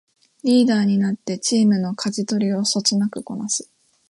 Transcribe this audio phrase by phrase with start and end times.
[0.43, 3.69] リーダーになってチームのかじ取りをそつなくこなす